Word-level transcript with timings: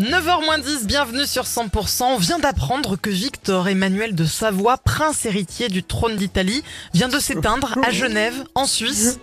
9h10, 0.00 0.86
bienvenue 0.86 1.26
sur 1.26 1.42
100%. 1.44 2.04
On 2.04 2.16
vient 2.16 2.38
d'apprendre 2.38 2.96
que 2.96 3.10
Victor 3.10 3.68
Emmanuel 3.68 4.14
de 4.14 4.24
Savoie, 4.24 4.78
prince 4.78 5.26
héritier 5.26 5.68
du 5.68 5.82
trône 5.82 6.16
d'Italie, 6.16 6.64
vient 6.94 7.08
de 7.10 7.18
s'éteindre 7.18 7.74
à 7.86 7.90
Genève, 7.90 8.32
en 8.54 8.64
Suisse. 8.64 9.20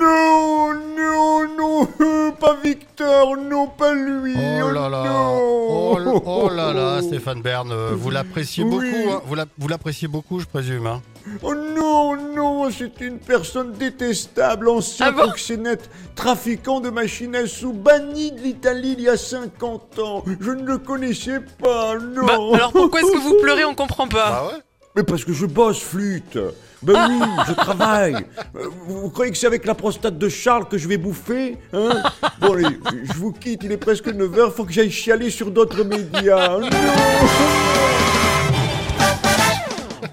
Non, 0.00 0.72
non, 0.96 1.46
non, 1.58 2.32
pas 2.40 2.56
Victor, 2.64 3.36
non, 3.36 3.66
pas 3.66 3.92
lui. 3.92 4.34
Oh 4.34 4.70
là 4.70 4.88
là, 4.88 5.04
non. 5.04 5.38
oh, 5.38 6.22
oh 6.24 6.48
là 6.48 6.72
là, 6.72 7.02
Stéphane 7.06 7.42
Bern, 7.42 7.70
euh, 7.70 7.90
vous 7.94 8.10
l'appréciez 8.10 8.64
Oui. 8.64 8.70
beaucoup, 8.70 9.12
hein, 9.12 9.46
vous 9.58 9.68
l'appréciez 9.68 10.08
beaucoup, 10.08 10.40
je 10.40 10.46
présume. 10.46 10.86
hein. 10.86 11.02
Oh 11.42 11.54
non, 11.54 12.16
non, 12.34 12.70
c'est 12.70 13.00
une 13.00 13.18
personne 13.18 13.72
détestable, 13.72 14.68
ancien 14.68 15.06
Ah 15.06 15.12
bon 15.12 15.22
proxénète, 15.28 15.88
trafiquant 16.14 16.80
de 16.80 16.90
machines 16.90 17.34
à 17.36 17.46
sous, 17.46 17.72
banni 17.72 18.32
de 18.32 18.40
l'Italie 18.40 18.94
il 18.98 19.04
y 19.04 19.08
a 19.08 19.16
50 19.16 19.98
ans. 20.00 20.24
Je 20.40 20.50
ne 20.50 20.64
le 20.64 20.78
connaissais 20.78 21.40
pas, 21.62 21.96
non. 21.98 22.26
Bah, 22.26 22.34
alors 22.54 22.72
pourquoi 22.72 23.00
est-ce 23.00 23.12
que 23.12 23.18
vous 23.18 23.38
pleurez 23.42 23.64
On 23.64 23.74
comprend 23.74 24.08
pas. 24.08 24.26
Ah 24.32 24.46
ouais 24.46 24.60
Mais 24.96 25.02
parce 25.02 25.24
que 25.24 25.32
je 25.32 25.46
bosse, 25.46 25.80
flûte. 25.80 26.38
Ben 26.82 27.08
oui, 27.08 27.20
je 27.46 27.52
travaille. 27.52 28.16
Euh, 28.56 28.66
Vous 28.88 29.08
croyez 29.10 29.30
que 29.30 29.38
c'est 29.38 29.46
avec 29.46 29.64
la 29.66 29.74
prostate 29.76 30.18
de 30.18 30.28
Charles 30.28 30.66
que 30.66 30.76
je 30.78 30.88
vais 30.88 30.96
bouffer 30.96 31.56
hein? 31.72 32.02
Bon 32.40 32.54
allez, 32.54 32.76
je 33.04 33.12
vous 33.12 33.30
quitte, 33.30 33.60
il 33.62 33.70
est 33.70 33.76
presque 33.76 34.08
9h, 34.08 34.50
faut 34.50 34.64
que 34.64 34.72
j'aille 34.72 34.90
chialer 34.90 35.30
sur 35.30 35.52
d'autres 35.52 35.84
médias. 35.84 36.58
Non 36.58 36.68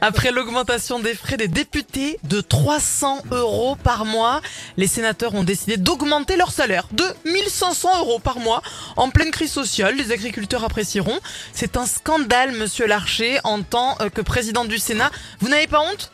Après 0.02 0.32
l'augmentation 0.32 1.00
des 1.00 1.14
frais 1.14 1.38
des 1.38 1.48
députés 1.48 2.20
de 2.24 2.40
300 2.42 3.24
euros 3.32 3.76
par 3.76 4.06
mois, 4.06 4.42
les 4.78 4.88
sénateurs 4.88 5.36
ont 5.36 5.44
décidé 5.44 5.78
d'augmenter 5.78 6.38
leur 6.38 6.52
salaire 6.52 6.88
de 6.92 7.04
1500 7.26 8.00
euros 8.00 8.20
par 8.20 8.40
mois. 8.40 8.62
En 8.96 9.10
pleine 9.10 9.32
crise 9.32 9.52
sociale, 9.52 9.96
les 9.96 10.12
agriculteurs 10.12 10.64
apprécieront. 10.64 11.20
C'est 11.54 11.76
un 11.76 11.86
scandale, 11.86 12.54
monsieur 12.54 12.88
Larcher, 12.88 13.40
en 13.44 13.62
tant 13.62 13.98
euh, 14.02 14.10
que 14.10 14.22
président 14.22 14.64
du 14.66 14.78
Sénat. 14.80 15.12
Vous 15.42 15.50
n'avez 15.50 15.68
pas 15.68 15.82
honte? 15.82 16.12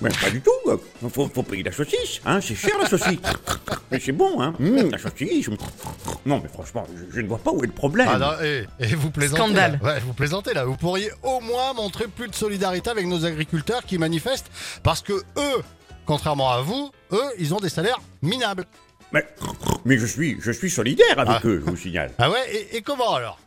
Mais 0.00 0.10
pas 0.10 0.30
du 0.30 0.40
tout. 0.40 0.50
Faut, 1.12 1.30
faut 1.34 1.42
payer 1.42 1.62
la 1.62 1.72
saucisse, 1.72 2.20
hein, 2.26 2.40
c'est 2.40 2.54
cher 2.54 2.76
la 2.80 2.86
saucisse. 2.88 3.18
Mais 3.90 3.98
c'est 4.00 4.12
bon, 4.12 4.40
hein, 4.42 4.54
Mmh, 4.58 4.90
la 4.90 4.98
saucisse. 4.98 5.48
Non 6.28 6.40
mais 6.42 6.48
franchement, 6.48 6.86
je, 6.94 7.14
je 7.16 7.20
ne 7.20 7.26
vois 7.26 7.38
pas 7.38 7.50
où 7.50 7.62
est 7.64 7.66
le 7.66 7.72
problème. 7.72 8.06
Ah 8.10 8.18
non, 8.18 8.32
et, 8.42 8.66
et 8.78 8.94
vous 8.94 9.10
plaisantez 9.10 9.42
Scandale. 9.42 9.80
là. 9.82 9.94
Ouais, 9.94 10.00
vous 10.00 10.12
plaisantez 10.12 10.54
là. 10.54 10.64
Vous 10.64 10.76
pourriez 10.76 11.10
au 11.22 11.40
moins 11.40 11.72
montrer 11.72 12.06
plus 12.06 12.28
de 12.28 12.34
solidarité 12.34 12.90
avec 12.90 13.06
nos 13.06 13.24
agriculteurs 13.24 13.82
qui 13.84 13.98
manifestent 13.98 14.50
parce 14.82 15.00
que 15.02 15.14
eux, 15.14 15.62
contrairement 16.06 16.50
à 16.52 16.60
vous, 16.60 16.92
eux, 17.12 17.30
ils 17.38 17.54
ont 17.54 17.58
des 17.60 17.70
salaires 17.70 18.00
minables. 18.22 18.64
Mais, 19.10 19.26
mais 19.86 19.96
je 19.96 20.04
suis, 20.06 20.36
je 20.40 20.52
suis 20.52 20.70
solidaire 20.70 21.18
avec 21.18 21.36
Ah. 21.42 21.46
eux, 21.46 21.62
je 21.64 21.70
vous 21.70 21.76
signale. 21.76 22.12
Ah 22.18 22.30
ouais 22.30 22.44
et, 22.52 22.76
et 22.76 22.82
comment 22.82 23.14
alors? 23.14 23.38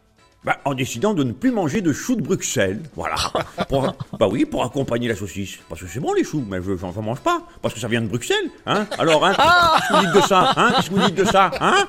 Bah, 0.44 0.58
en 0.66 0.74
décidant 0.74 1.14
de 1.14 1.24
ne 1.24 1.34
plus 1.34 1.52
manger 1.52 1.82
de 1.82 1.94
choux 1.94 2.16
de 2.16 2.22
Bruxelles, 2.24 2.82
voilà. 2.96 3.16
Pour- 3.70 3.94
bah 4.20 4.28
oui, 4.28 4.46
pour 4.46 4.64
accompagner 4.66 5.08
la 5.08 5.16
saucisse. 5.16 5.60
Parce 5.70 5.82
que 5.82 5.88
c'est 5.88 6.00
bon 6.00 6.14
les 6.14 6.24
choux, 6.24 6.44
mais 6.50 6.58
je 6.66 6.76
j'en 6.78 6.92
j'en 6.92 7.04
mange 7.04 7.20
pas. 7.20 7.44
Parce 7.62 7.76
que 7.76 7.80
ça 7.80 7.88
vient 7.88 8.02
de 8.02 8.08
Bruxelles, 8.08 8.50
hein. 8.66 8.88
Alors, 8.98 9.24
hein, 9.24 9.34
qu'est-ce 9.38 9.88
que 9.90 9.94
vous 9.94 10.02
dites 10.08 10.16
de 10.16 10.28
ça, 10.28 10.52
hein 10.58 10.74
Qu'est-ce 10.76 10.90
que 10.90 10.96
vous 10.96 11.06
dites 11.06 11.16
de 11.16 11.26
ça, 11.26 11.52
hein 11.62 11.88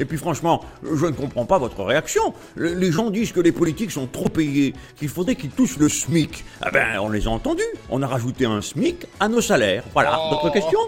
Et 0.00 0.04
puis 0.06 0.18
franchement, 0.18 0.64
je 0.82 1.06
ne 1.06 1.12
comprends 1.12 1.44
pas 1.46 1.58
votre 1.58 1.84
réaction. 1.84 2.34
Le- 2.56 2.74
Les 2.74 2.90
gens 2.90 3.10
disent 3.10 3.30
que 3.30 3.38
les 3.40 3.52
politiques 3.52 3.92
sont 3.92 4.08
trop 4.08 4.28
payés, 4.28 4.74
qu'il 4.98 5.08
faudrait 5.08 5.36
qu'ils 5.36 5.50
touchent 5.50 5.76
le 5.78 5.88
SMIC. 5.88 6.44
Ah 6.62 6.70
ben, 6.72 6.98
on 7.00 7.10
les 7.10 7.28
a 7.28 7.30
entendus. 7.30 7.62
On 7.90 8.02
a 8.02 8.08
rajouté 8.08 8.44
un 8.44 8.60
SMIC 8.60 9.06
à 9.20 9.28
nos 9.28 9.40
salaires. 9.40 9.84
Voilà. 9.92 10.18
D'autres 10.32 10.50
questions? 10.50 10.80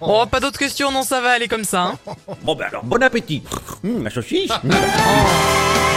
Oh, 0.00 0.24
pas 0.30 0.40
d'autres 0.40 0.58
questions, 0.58 0.90
non, 0.90 1.02
ça 1.02 1.20
va 1.20 1.32
aller 1.32 1.46
comme 1.48 1.64
ça. 1.64 1.92
hein. 2.06 2.12
Bon 2.42 2.54
ben 2.54 2.64
alors, 2.70 2.84
bon 2.84 3.02
appétit. 3.02 3.42
Hum, 3.84 4.02
la 4.02 4.08
saucisse. 4.10 4.50
hum. 4.64 4.70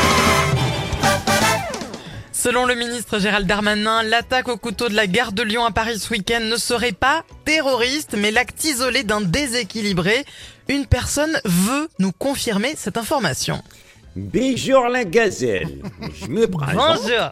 Selon 2.46 2.68
le 2.68 2.76
ministre 2.76 3.18
Gérald 3.18 3.48
Darmanin, 3.48 4.04
l'attaque 4.04 4.50
au 4.50 4.58
couteau 4.58 4.88
de 4.88 4.94
la 4.94 5.08
gare 5.08 5.32
de 5.32 5.42
Lyon 5.42 5.66
à 5.66 5.72
Paris 5.72 5.98
ce 5.98 6.12
week-end 6.12 6.42
ne 6.42 6.58
serait 6.58 6.92
pas 6.92 7.24
terroriste, 7.44 8.16
mais 8.16 8.30
l'acte 8.30 8.64
isolé 8.66 9.02
d'un 9.02 9.20
déséquilibré. 9.20 10.24
Une 10.70 10.86
personne 10.86 11.42
veut 11.44 11.90
nous 11.98 12.12
confirmer 12.12 12.76
cette 12.78 12.98
information. 12.98 13.64
Bonjour 14.16 14.90
la 14.90 15.06
gazelle. 15.06 15.82
Je 16.14 16.28
me 16.28 16.46
présente. 16.46 17.00
Bonjour. 17.02 17.32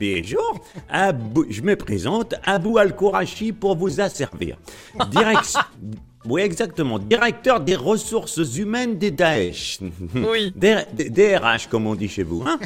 Bonjour. 0.00 0.64
Je 1.50 1.60
me 1.60 1.76
présente 1.76 2.34
Abou 2.42 2.78
Al-Kourachi 2.78 3.52
pour 3.52 3.76
vous 3.76 4.00
asservir. 4.00 4.56
Direct... 5.10 5.54
Oui, 6.28 6.42
exactement. 6.42 6.98
Directeur 6.98 7.60
des 7.60 7.76
ressources 7.76 8.38
humaines 8.56 8.98
des 8.98 9.10
Daesh. 9.10 9.78
Oui. 10.14 10.52
DRH, 10.56 11.68
comme 11.68 11.86
on 11.86 11.94
dit 11.94 12.08
chez 12.08 12.22
vous. 12.22 12.42
Hein 12.46 12.58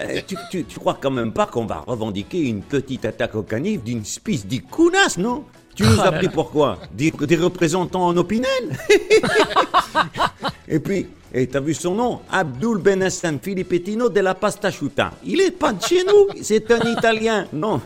Euh, 0.00 0.20
tu, 0.26 0.36
tu, 0.50 0.64
tu 0.64 0.78
crois 0.78 0.98
quand 1.00 1.10
même 1.10 1.32
pas 1.32 1.46
qu'on 1.46 1.66
va 1.66 1.82
revendiquer 1.86 2.40
une 2.42 2.62
petite 2.62 3.04
attaque 3.04 3.34
au 3.34 3.42
canif 3.42 3.82
d'une 3.82 4.04
spice 4.04 4.46
d'Ikunas, 4.46 5.16
non? 5.18 5.44
Tu 5.74 5.84
nous 5.84 5.96
Oh 5.98 6.02
as 6.02 6.12
pris 6.12 6.26
là. 6.26 6.32
pour 6.32 6.50
quoi? 6.50 6.78
Des, 6.92 7.10
des 7.12 7.36
représentants 7.36 8.06
en 8.06 8.16
opinel? 8.16 8.48
Et 10.68 10.78
puis, 10.80 11.06
et 11.32 11.46
t'as 11.46 11.60
vu 11.60 11.74
son 11.74 11.94
nom? 11.94 12.20
Abdul 12.30 12.78
Ben 12.78 13.02
Hassan 13.02 13.38
Filipettino 13.42 14.08
de 14.08 14.20
la 14.20 14.34
Pasta 14.34 14.70
Chuta. 14.70 15.12
Il 15.24 15.40
est 15.40 15.50
pas 15.50 15.72
de 15.72 15.82
chez 15.82 16.04
nous, 16.04 16.28
c'est 16.42 16.70
un 16.70 16.80
Italien. 16.90 17.46
Non. 17.52 17.80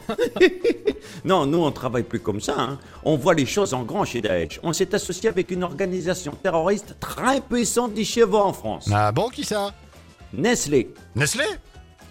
non, 1.25 1.47
nous 1.47 1.58
on 1.58 1.70
travaille 1.72 2.02
plus 2.04 2.20
comme 2.20 2.41
ça. 2.41 2.54
hein. 2.58 2.78
On 3.04 3.16
voit 3.16 3.34
les 3.34 3.47
choses 3.47 3.75
en 3.75 3.82
grand 3.82 4.04
chez 4.04 4.20
Daesh. 4.20 4.60
On 4.62 4.72
s'est 4.72 4.94
associé 4.94 5.28
avec 5.28 5.50
une 5.50 5.64
organisation 5.64 6.32
terroriste 6.42 6.97
très 7.00 7.41
puissante 7.41 7.94
du 7.94 8.04
chevaux 8.04 8.38
en 8.38 8.52
France. 8.52 8.88
Ah 8.92 9.10
bon, 9.12 9.28
qui 9.28 9.44
ça? 9.44 9.72
Nestlé. 10.32 10.92
Nestlé? 11.14 11.44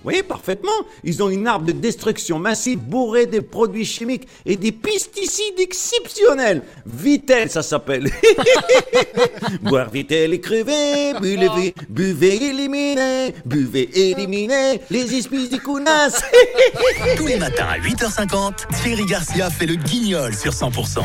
Oui, 0.03 0.23
parfaitement. 0.23 0.71
Ils 1.03 1.21
ont 1.21 1.29
une 1.29 1.47
arme 1.47 1.65
de 1.65 1.71
destruction 1.71 2.39
massive 2.39 2.79
bourrée 2.79 3.27
de 3.27 3.39
produits 3.39 3.85
chimiques 3.85 4.27
et 4.45 4.55
des 4.55 4.71
pesticides 4.71 5.59
exceptionnels. 5.59 6.63
Vitel, 6.85 7.49
ça 7.49 7.61
s'appelle. 7.61 8.09
Boire 9.61 9.89
Vitel 9.89 10.33
et 10.33 10.41
crever, 10.41 11.13
buvez, 11.21 11.75
buvez, 11.89 12.35
éliminez, 12.35 13.33
buvez, 13.45 13.89
éliminez 13.93 14.81
les 14.89 15.15
espèces 15.15 15.49
d'Ikunas. 15.49 16.21
Tous 17.17 17.27
les 17.27 17.37
matins 17.37 17.67
à 17.69 17.79
8h50, 17.79 18.81
Thierry 18.81 19.05
Garcia 19.05 19.49
fait 19.49 19.67
le 19.67 19.75
guignol 19.75 20.33
sur 20.35 20.51
100%. 20.51 21.01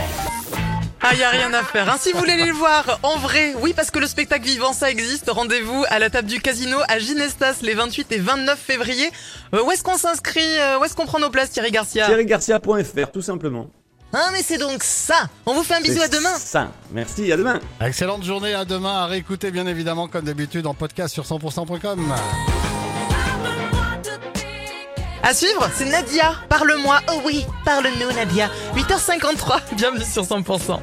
Ah, 1.09 1.15
y 1.15 1.23
a 1.23 1.31
rien 1.31 1.53
à 1.55 1.63
faire. 1.63 1.89
hein. 1.89 1.97
Si 2.01 2.11
vous 2.13 2.19
voulez 2.19 2.33
aller 2.33 2.47
le 2.47 2.53
voir 2.53 2.99
en 3.05 3.17
vrai, 3.19 3.55
oui, 3.61 3.73
parce 3.75 3.91
que 3.93 3.99
le 4.01 4.07
spectacle 4.09 4.45
vivant, 4.45 4.73
ça 4.73 4.91
existe. 4.91 5.31
Rendez-vous 5.31 5.85
à 5.89 5.99
la 6.01 6.11
table 6.11 6.27
du 6.29 6.41
casino 6.41 6.79
à 6.89 6.99
Ginestas 6.99 7.57
les 7.63 7.75
28 7.75 8.11
et 8.13 8.19
29 8.19 8.59
février. 8.59 9.11
Euh, 9.55 9.63
où 9.63 9.71
est-ce 9.71 9.85
qu'on 9.85 9.97
s'inscrit 9.99 10.41
euh, 10.59 10.79
Où 10.81 10.85
est-ce 10.85 10.95
qu'on 10.97 11.07
prend 11.07 11.21
nos 11.21 11.31
places, 11.31 11.51
Thierry 11.51 11.71
Garcia? 11.71 12.07
ThierryGarcia.fr, 12.07 13.11
tout 13.13 13.23
simplement. 13.23 13.69
Ah, 14.13 14.31
mais 14.33 14.43
c'est 14.43 14.59
donc 14.59 14.83
ça 14.83 15.29
On 15.45 15.53
vous 15.55 15.63
fait 15.63 15.75
un 15.75 15.81
bisou 15.81 16.01
à 16.01 16.09
demain 16.09 16.35
Ça. 16.39 16.71
Merci, 16.93 17.31
à 17.31 17.37
demain. 17.37 17.61
Excellente 17.81 18.25
journée 18.25 18.55
à 18.55 18.65
demain 18.65 19.03
à 19.03 19.07
réécouter 19.07 19.51
bien 19.51 19.67
évidemment 19.67 20.09
comme 20.09 20.25
d'habitude 20.25 20.67
en 20.67 20.75
podcast 20.75 21.13
sur 21.13 21.25
100%.com. 21.25 22.15
À 25.23 25.35
suivre, 25.35 25.69
c'est 25.75 25.87
Nadia. 25.87 26.35
Parle-moi. 26.49 27.01
Oh 27.13 27.21
oui, 27.25 27.45
parle-nous, 27.65 28.13
Nadia. 28.15 28.49
8h53, 28.77 29.75
bienvenue 29.75 30.05
sur 30.05 30.23
100%. 30.23 30.79